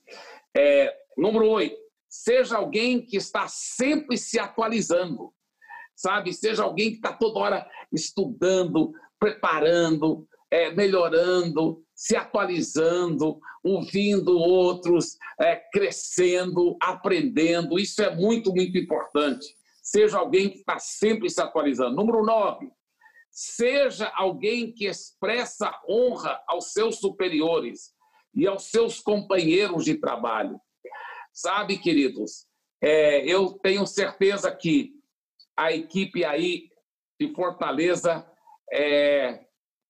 É, 0.55 0.95
número 1.17 1.49
oito, 1.49 1.75
seja 2.07 2.57
alguém 2.57 3.03
que 3.03 3.17
está 3.17 3.47
sempre 3.47 4.15
se 4.15 4.37
atualizando, 4.37 5.33
sabe? 5.95 6.31
Seja 6.31 6.63
alguém 6.63 6.91
que 6.91 6.97
está 6.97 7.13
toda 7.13 7.39
hora 7.39 7.67
estudando, 7.91 8.93
preparando, 9.17 10.27
é, 10.53 10.69
melhorando, 10.69 11.83
se 11.95 12.15
atualizando, 12.15 13.39
ouvindo 13.63 14.37
outros, 14.37 15.17
é, 15.41 15.55
crescendo, 15.55 16.77
aprendendo. 16.79 17.79
Isso 17.79 18.03
é 18.03 18.15
muito, 18.15 18.53
muito 18.53 18.77
importante. 18.77 19.47
Seja 19.81 20.19
alguém 20.19 20.51
que 20.51 20.59
está 20.59 20.77
sempre 20.77 21.27
se 21.27 21.41
atualizando. 21.41 21.95
Número 21.95 22.23
nove, 22.23 22.71
seja 23.31 24.11
alguém 24.13 24.71
que 24.71 24.85
expressa 24.85 25.73
honra 25.89 26.39
aos 26.47 26.71
seus 26.71 26.99
superiores 26.99 27.91
e 28.35 28.45
aos 28.45 28.69
seus 28.69 28.99
companheiros 28.99 29.83
de 29.85 29.95
trabalho. 29.95 30.61
Sabe, 31.33 31.79
queridos, 31.79 32.45
é, 32.79 33.25
eu 33.25 33.53
tenho 33.53 33.87
certeza 33.87 34.55
que 34.55 34.91
a 35.57 35.73
equipe 35.73 36.23
aí 36.23 36.69
de 37.19 37.33
Fortaleza 37.33 38.23
é, 38.71 39.42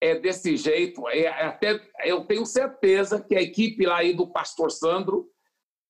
é 0.03 0.19
desse 0.19 0.57
jeito. 0.57 1.07
É, 1.07 1.22
é, 1.22 1.45
até, 1.45 1.79
eu 2.03 2.25
tenho 2.25 2.45
certeza 2.45 3.22
que 3.22 3.36
a 3.36 3.41
equipe 3.41 3.86
lá 3.86 4.00
aí 4.00 4.13
do 4.13 4.27
Pastor 4.27 4.69
Sandro 4.69 5.29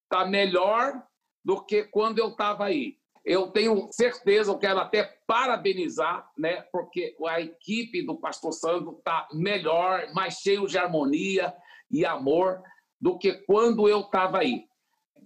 está 0.04 0.24
melhor 0.26 1.02
do 1.44 1.66
que 1.66 1.84
quando 1.86 2.20
eu 2.20 2.30
estava 2.30 2.66
aí. 2.66 2.98
Eu 3.26 3.48
tenho 3.48 3.90
certeza, 3.92 4.52
eu 4.52 4.60
quero 4.60 4.80
até 4.80 5.18
parabenizar, 5.26 6.30
né, 6.38 6.62
porque 6.74 7.16
a 7.26 7.42
equipe 7.42 8.06
do 8.06 8.20
Pastor 8.20 8.52
Sandro 8.52 8.98
está 8.98 9.28
melhor, 9.34 10.14
mais 10.14 10.36
cheio 10.36 10.68
de 10.68 10.78
harmonia 10.78 11.54
e 11.90 12.06
amor 12.06 12.62
do 13.00 13.18
que 13.18 13.34
quando 13.34 13.88
eu 13.90 14.02
estava 14.02 14.40
aí. 14.40 14.66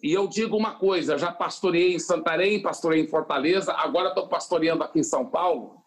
E 0.01 0.13
eu 0.13 0.27
digo 0.27 0.55
uma 0.55 0.75
coisa: 0.75 1.17
já 1.17 1.31
pastoreei 1.31 1.95
em 1.95 1.99
Santarém, 1.99 2.61
pastoreei 2.61 3.03
em 3.03 3.07
Fortaleza, 3.07 3.73
agora 3.73 4.09
estou 4.09 4.27
pastoreando 4.29 4.83
aqui 4.83 4.99
em 4.99 5.03
São 5.03 5.25
Paulo 5.25 5.83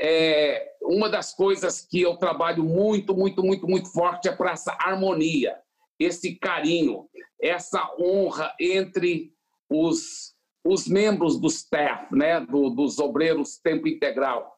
é, 0.00 0.76
uma 0.82 1.08
das 1.08 1.34
coisas 1.34 1.80
que 1.80 2.00
eu 2.00 2.16
trabalho 2.16 2.64
muito, 2.64 3.14
muito, 3.14 3.42
muito, 3.42 3.66
muito 3.68 3.92
forte 3.92 4.28
é 4.28 4.32
para 4.34 4.52
essa 4.52 4.76
harmonia, 4.80 5.60
esse 5.98 6.36
carinho, 6.36 7.08
essa 7.40 7.94
honra 8.00 8.54
entre 8.58 9.32
os, 9.68 10.34
os 10.64 10.86
membros 10.86 11.38
do 11.38 11.48
staff, 11.48 12.14
né, 12.14 12.40
do, 12.40 12.70
dos 12.70 12.98
obreiros 12.98 13.58
tempo 13.58 13.88
integral. 13.88 14.56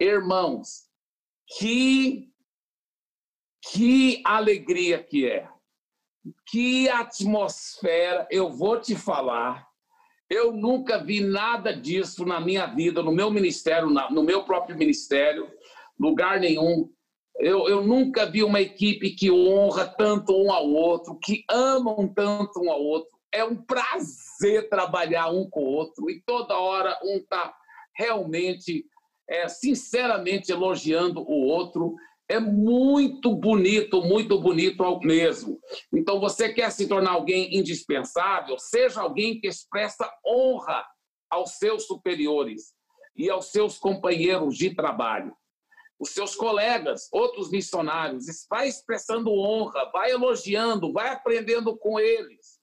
Irmãos, 0.00 0.88
que, 1.58 2.30
que 3.72 4.22
alegria 4.24 5.02
que 5.02 5.28
é, 5.28 5.48
que 6.46 6.88
atmosfera, 6.88 8.26
eu 8.30 8.50
vou 8.50 8.80
te 8.80 8.94
falar, 8.94 9.67
eu 10.30 10.52
nunca 10.52 10.98
vi 10.98 11.20
nada 11.20 11.74
disso 11.74 12.24
na 12.24 12.40
minha 12.40 12.66
vida, 12.66 13.02
no 13.02 13.12
meu 13.12 13.30
ministério, 13.30 13.88
no 13.88 14.22
meu 14.22 14.44
próprio 14.44 14.76
ministério, 14.76 15.50
lugar 15.98 16.38
nenhum. 16.38 16.90
Eu, 17.38 17.68
eu 17.68 17.82
nunca 17.82 18.26
vi 18.26 18.42
uma 18.42 18.60
equipe 18.60 19.10
que 19.10 19.30
honra 19.30 19.86
tanto 19.86 20.36
um 20.36 20.52
ao 20.52 20.68
outro, 20.68 21.18
que 21.22 21.44
amam 21.48 22.08
tanto 22.08 22.60
um 22.60 22.70
ao 22.70 22.82
outro. 22.82 23.16
É 23.32 23.44
um 23.44 23.56
prazer 23.56 24.68
trabalhar 24.68 25.28
um 25.30 25.48
com 25.48 25.60
o 25.60 25.72
outro 25.72 26.10
e 26.10 26.20
toda 26.26 26.58
hora 26.58 26.98
um 27.04 27.16
está 27.16 27.54
realmente, 27.96 28.84
é, 29.28 29.48
sinceramente 29.48 30.50
elogiando 30.52 31.20
o 31.20 31.46
outro 31.46 31.94
é 32.28 32.38
muito 32.38 33.34
bonito, 33.34 34.02
muito 34.02 34.38
bonito 34.38 35.00
mesmo. 35.00 35.58
Então, 35.92 36.20
você 36.20 36.52
quer 36.52 36.70
se 36.70 36.86
tornar 36.86 37.12
alguém 37.12 37.56
indispensável? 37.56 38.58
Seja 38.58 39.00
alguém 39.00 39.40
que 39.40 39.48
expressa 39.48 40.10
honra 40.26 40.84
aos 41.30 41.52
seus 41.52 41.86
superiores 41.86 42.74
e 43.16 43.30
aos 43.30 43.50
seus 43.50 43.78
companheiros 43.78 44.56
de 44.56 44.74
trabalho. 44.74 45.34
Os 45.98 46.10
seus 46.10 46.36
colegas, 46.36 47.08
outros 47.10 47.50
missionários, 47.50 48.26
vai 48.48 48.68
expressando 48.68 49.32
honra, 49.32 49.90
vai 49.90 50.10
elogiando, 50.10 50.92
vai 50.92 51.08
aprendendo 51.08 51.76
com 51.76 51.98
eles. 51.98 52.58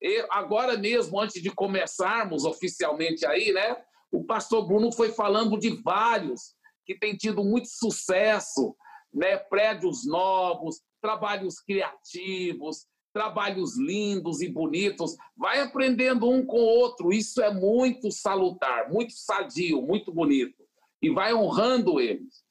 E 0.00 0.24
agora 0.30 0.78
mesmo, 0.78 1.20
antes 1.20 1.42
de 1.42 1.50
começarmos 1.50 2.44
oficialmente 2.44 3.26
aí, 3.26 3.52
né? 3.52 3.76
O 4.10 4.24
pastor 4.24 4.66
Bruno 4.66 4.90
foi 4.90 5.12
falando 5.12 5.58
de 5.58 5.70
vários 5.82 6.54
que 6.90 6.98
tem 6.98 7.16
tido 7.16 7.44
muito 7.44 7.68
sucesso, 7.68 8.74
né? 9.14 9.36
prédios 9.36 10.04
novos, 10.04 10.82
trabalhos 11.00 11.60
criativos, 11.60 12.84
trabalhos 13.12 13.78
lindos 13.78 14.40
e 14.40 14.48
bonitos, 14.48 15.14
vai 15.36 15.60
aprendendo 15.60 16.28
um 16.28 16.44
com 16.44 16.56
o 16.56 16.78
outro. 16.80 17.12
Isso 17.12 17.40
é 17.40 17.54
muito 17.54 18.10
salutar, 18.10 18.90
muito 18.90 19.12
sadio, 19.12 19.80
muito 19.80 20.12
bonito. 20.12 20.64
E 21.00 21.10
vai 21.10 21.32
honrando 21.32 22.00
eles. 22.00 22.42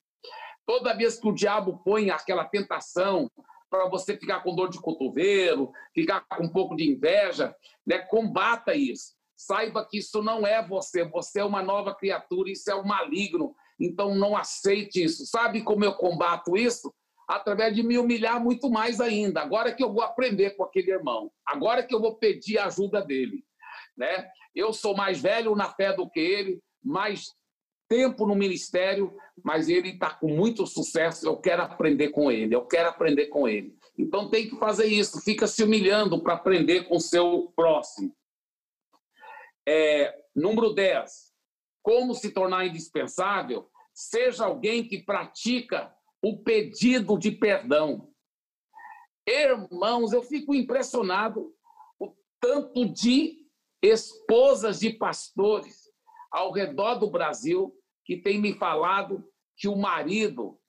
Toda 0.66 0.96
vez 0.96 1.20
que 1.20 1.28
o 1.28 1.36
diabo 1.36 1.82
põe 1.84 2.10
aquela 2.10 2.46
tentação 2.46 3.30
para 3.70 3.90
você 3.90 4.16
ficar 4.16 4.42
com 4.42 4.56
dor 4.56 4.70
de 4.70 4.80
cotovelo, 4.80 5.74
ficar 5.94 6.22
com 6.22 6.46
um 6.46 6.50
pouco 6.50 6.78
de 6.78 6.90
inveja, 6.90 7.54
né? 7.86 8.00
combata 8.00 8.74
isso. 8.74 9.18
Saiba 9.36 9.86
que 9.86 9.98
isso 9.98 10.24
não 10.24 10.48
é 10.48 10.66
você, 10.66 11.04
você 11.04 11.42
é 11.42 11.46
uma 11.46 11.62
nova 11.62 11.94
criatura, 11.94 12.50
isso 12.50 12.72
é 12.72 12.76
o 12.76 12.88
maligno 12.88 13.54
então 13.80 14.14
não 14.14 14.36
aceite 14.36 15.04
isso. 15.04 15.26
Sabe 15.26 15.62
como 15.64 15.86
eu 15.86 15.94
combato 15.94 16.58
isso? 16.58 16.94
Através 17.28 17.74
de 17.74 17.84
me 17.84 17.98
humilhar 17.98 18.44
muito 18.44 18.70
mais 18.70 19.00
ainda. 19.00 19.42
Agora 19.42 19.74
que 19.74 19.84
eu 19.84 19.94
vou 19.94 20.04
aprender 20.04 20.52
com 20.52 20.64
aquele 20.64 20.92
irmão. 20.92 21.32
Agora 21.46 21.84
que 21.84 21.94
eu 21.94 22.02
vou 22.02 22.16
pedir 22.16 22.58
a 22.58 22.66
ajuda 22.66 23.02
dele. 23.02 23.46
Né? 23.96 24.28
Eu 24.54 24.74
sou 24.74 24.96
mais 24.96 25.22
velho 25.22 25.56
na 25.56 25.70
fé 25.70 25.94
do 25.94 26.10
que 26.10 26.20
ele, 26.20 26.60
mais 26.84 27.28
tempo 27.88 28.26
no 28.26 28.36
ministério, 28.36 29.16
mas 29.44 29.70
ele 29.70 29.90
está 29.90 30.10
com 30.10 30.28
muito 30.28 30.66
sucesso. 30.68 31.26
Eu 31.26 31.38
quero 31.38 31.62
aprender 31.62 32.10
com 32.10 32.32
ele. 32.32 32.54
Eu 32.54 32.66
quero 32.66 32.90
aprender 32.90 33.28
com 33.28 33.48
ele. 33.48 33.78
Então 33.98 34.30
tem 34.30 34.50
que 34.50 34.58
fazer 34.58 34.88
isso. 34.88 35.22
Fica 35.22 35.48
se 35.48 35.64
humilhando 35.64 36.22
para 36.22 36.34
aprender 36.34 36.88
com 36.88 36.98
o 36.98 37.02
seu 37.02 37.54
próximo. 37.56 38.14
É, 39.68 40.16
número 40.36 40.74
10 40.74 41.29
como 41.82 42.14
se 42.14 42.32
tornar 42.32 42.66
indispensável, 42.66 43.70
seja 43.94 44.46
alguém 44.46 44.88
que 44.88 45.04
pratica 45.04 45.94
o 46.22 46.38
pedido 46.38 47.18
de 47.18 47.32
perdão. 47.32 48.10
Irmãos, 49.28 50.12
eu 50.12 50.24
fico 50.24 50.54
impressionado 50.56 51.54
o 52.00 52.14
tanto 52.40 52.86
de 52.86 53.46
esposas 53.82 54.80
de 54.80 54.92
pastores 54.92 55.90
ao 56.32 56.52
redor 56.52 56.96
do 56.96 57.10
Brasil 57.10 57.74
que 58.06 58.18
têm 58.18 58.40
me 58.40 58.54
falado 58.54 59.24
que 59.56 59.68
o 59.68 59.76
marido 59.76 60.60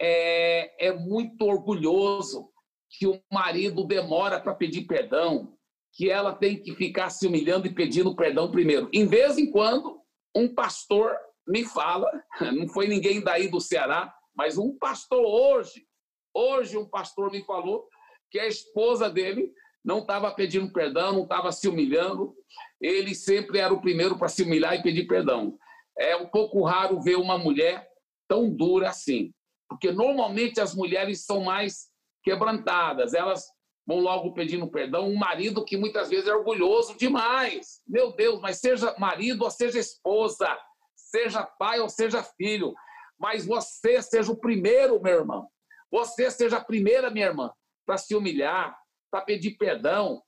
é, 0.00 0.88
é 0.88 0.92
muito 0.92 1.46
orgulhoso, 1.46 2.50
que 2.90 3.06
o 3.06 3.20
marido 3.32 3.84
demora 3.84 4.40
para 4.40 4.54
pedir 4.54 4.82
perdão, 4.82 5.56
que 5.92 6.10
ela 6.10 6.34
tem 6.34 6.60
que 6.60 6.74
ficar 6.74 7.08
se 7.10 7.26
humilhando 7.26 7.66
e 7.66 7.74
pedindo 7.74 8.14
perdão 8.16 8.50
primeiro. 8.50 8.88
Em 8.92 9.06
vez 9.06 9.38
em 9.38 9.50
quando, 9.50 10.01
um 10.34 10.52
pastor 10.54 11.16
me 11.46 11.64
fala, 11.64 12.08
não 12.52 12.68
foi 12.68 12.88
ninguém 12.88 13.20
daí 13.20 13.48
do 13.48 13.60
Ceará, 13.60 14.14
mas 14.34 14.56
um 14.58 14.76
pastor 14.78 15.24
hoje, 15.24 15.86
hoje 16.34 16.76
um 16.76 16.88
pastor 16.88 17.30
me 17.30 17.44
falou 17.44 17.86
que 18.30 18.38
a 18.38 18.46
esposa 18.46 19.10
dele 19.10 19.52
não 19.84 19.98
estava 19.98 20.30
pedindo 20.30 20.72
perdão, 20.72 21.12
não 21.12 21.22
estava 21.24 21.50
se 21.52 21.68
humilhando, 21.68 22.34
ele 22.80 23.14
sempre 23.14 23.58
era 23.58 23.74
o 23.74 23.80
primeiro 23.80 24.16
para 24.16 24.28
se 24.28 24.42
humilhar 24.42 24.74
e 24.74 24.82
pedir 24.82 25.06
perdão. 25.06 25.58
É 25.98 26.16
um 26.16 26.26
pouco 26.26 26.62
raro 26.64 27.00
ver 27.00 27.16
uma 27.16 27.36
mulher 27.36 27.86
tão 28.28 28.48
dura 28.48 28.88
assim, 28.88 29.34
porque 29.68 29.90
normalmente 29.90 30.60
as 30.60 30.74
mulheres 30.74 31.26
são 31.26 31.40
mais 31.42 31.90
quebrantadas, 32.22 33.12
elas 33.12 33.46
vão 33.86 33.98
logo 33.98 34.32
pedindo 34.32 34.70
perdão. 34.70 35.08
Um 35.08 35.16
marido 35.16 35.64
que 35.64 35.76
muitas 35.76 36.08
vezes 36.08 36.28
é 36.28 36.34
orgulhoso 36.34 36.96
demais. 36.96 37.80
Meu 37.86 38.12
Deus, 38.12 38.40
mas 38.40 38.58
seja 38.58 38.94
marido 38.98 39.44
ou 39.44 39.50
seja 39.50 39.78
esposa, 39.78 40.48
seja 40.94 41.44
pai 41.44 41.80
ou 41.80 41.88
seja 41.88 42.22
filho, 42.22 42.74
mas 43.18 43.44
você 43.46 44.00
seja 44.02 44.32
o 44.32 44.36
primeiro, 44.36 45.00
meu 45.00 45.20
irmão. 45.20 45.48
Você 45.90 46.30
seja 46.30 46.56
a 46.56 46.64
primeira, 46.64 47.10
minha 47.10 47.26
irmã, 47.26 47.52
para 47.86 47.98
se 47.98 48.14
humilhar, 48.14 48.76
para 49.10 49.20
pedir 49.20 49.56
perdão. 49.56 50.22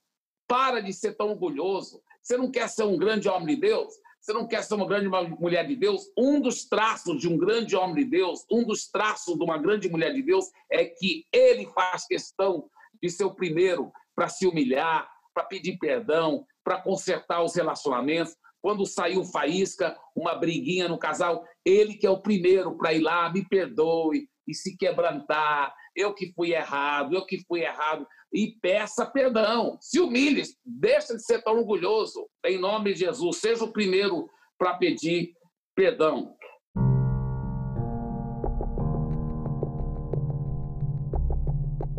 Para 0.47 0.79
de 0.79 0.93
ser 0.93 1.15
tão 1.15 1.31
orgulhoso. 1.31 2.03
Você 2.21 2.37
não 2.37 2.51
quer 2.51 2.69
ser 2.69 2.83
um 2.83 2.97
grande 2.97 3.27
homem 3.27 3.55
de 3.55 3.61
Deus? 3.61 3.93
Você 4.21 4.31
não 4.33 4.47
quer 4.47 4.63
ser 4.63 4.75
uma 4.75 4.87
grande 4.87 5.07
mulher 5.07 5.67
de 5.67 5.75
Deus? 5.75 6.03
Um 6.17 6.39
dos 6.39 6.65
traços 6.65 7.19
de 7.19 7.27
um 7.27 7.37
grande 7.37 7.75
homem 7.75 8.03
de 8.03 8.05
Deus, 8.05 8.45
um 8.51 8.63
dos 8.63 8.87
traços 8.87 9.37
de 9.37 9.43
uma 9.43 9.57
grande 9.57 9.89
mulher 9.89 10.13
de 10.13 10.21
Deus 10.21 10.45
é 10.71 10.85
que 10.85 11.25
ele 11.31 11.67
faz 11.67 12.07
questão 12.07 12.67
de 13.05 13.11
ser 13.11 13.25
o 13.25 13.35
primeiro 13.35 13.91
para 14.15 14.27
se 14.27 14.47
humilhar, 14.47 15.09
para 15.33 15.43
pedir 15.43 15.77
perdão, 15.77 16.45
para 16.63 16.81
consertar 16.81 17.43
os 17.43 17.55
relacionamentos. 17.55 18.35
Quando 18.61 18.85
saiu 18.85 19.23
faísca, 19.23 19.95
uma 20.15 20.33
briguinha 20.35 20.87
no 20.87 20.97
casal, 20.97 21.43
ele 21.63 21.95
que 21.95 22.07
é 22.07 22.09
o 22.09 22.21
primeiro 22.21 22.75
para 22.77 22.93
ir 22.93 23.01
lá, 23.01 23.31
me 23.31 23.47
perdoe, 23.47 24.27
e 24.47 24.53
se 24.53 24.77
quebrantar. 24.77 25.73
Eu 25.95 26.13
que 26.13 26.33
fui 26.33 26.53
errado, 26.53 27.15
eu 27.15 27.25
que 27.25 27.43
fui 27.47 27.61
errado. 27.61 28.07
E 28.33 28.57
peça 28.61 29.05
perdão. 29.05 29.77
Se 29.79 29.99
humilhe, 29.99 30.43
deixa 30.63 31.15
de 31.15 31.23
ser 31.23 31.41
tão 31.41 31.57
orgulhoso. 31.57 32.27
Em 32.45 32.57
nome 32.57 32.93
de 32.93 33.01
Jesus, 33.01 33.37
seja 33.37 33.63
o 33.63 33.71
primeiro 33.71 34.29
para 34.57 34.75
pedir 34.75 35.33
perdão. 35.75 36.34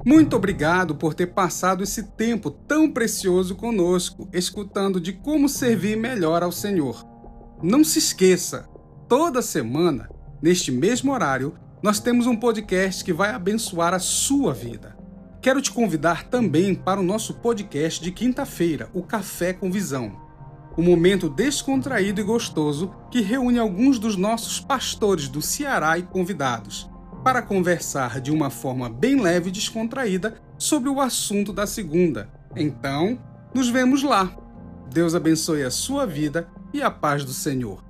Muito 0.09 0.37
obrigado 0.37 0.95
por 0.95 1.15
ter 1.15 1.27
passado 1.27 1.83
esse 1.83 2.05
tempo 2.05 2.49
tão 2.49 2.89
precioso 2.89 3.57
conosco, 3.57 4.29
escutando 4.33 5.01
de 5.01 5.13
como 5.13 5.49
servir 5.49 5.97
melhor 5.97 6.45
ao 6.45 6.53
Senhor. 6.53 7.05
Não 7.61 7.83
se 7.83 7.99
esqueça, 7.99 8.69
toda 9.09 9.43
semana, 9.43 10.09
neste 10.41 10.71
mesmo 10.71 11.13
horário, 11.13 11.55
nós 11.83 11.99
temos 11.99 12.29
um 12.29 12.37
podcast 12.37 13.05
que 13.05 13.13
vai 13.13 13.31
abençoar 13.31 13.93
a 13.95 13.99
sua 13.99 14.55
vida. 14.55 14.97
Quero 15.43 15.61
te 15.61 15.73
convidar 15.73 16.29
também 16.29 16.73
para 16.73 17.01
o 17.01 17.05
nosso 17.05 17.35
podcast 17.35 18.01
de 18.01 18.13
quinta-feira, 18.13 18.89
o 18.95 19.03
Café 19.03 19.53
com 19.53 19.73
Visão. 19.73 20.13
Um 20.79 20.85
momento 20.85 21.29
descontraído 21.29 22.21
e 22.21 22.25
gostoso 22.25 22.95
que 23.11 23.23
reúne 23.23 23.59
alguns 23.59 23.99
dos 23.99 24.17
nossos 24.17 24.61
pastores 24.61 25.29
do 25.29 25.43
Ceará 25.43 25.99
e 25.99 26.05
convidados 26.05 26.89
para 27.27 27.43
conversar 27.43 28.21
de 28.21 28.31
uma 28.31 28.51
forma 28.51 28.89
bem 28.89 29.21
leve 29.21 29.49
e 29.49 29.53
descontraída 29.53 30.41
sobre 30.57 30.89
o 30.89 31.01
assunto 31.01 31.53
da 31.53 31.67
segunda. 31.67 32.31
Então, 32.55 33.19
nos 33.53 33.69
vemos 33.69 34.05
lá. 34.05 34.33
Deus 34.93 35.13
abençoe 35.13 35.65
a 35.65 35.71
sua 35.73 36.07
vida 36.07 36.49
e 36.73 36.81
a 36.81 36.89
paz 36.89 37.25
do 37.25 37.33
Senhor. 37.33 37.86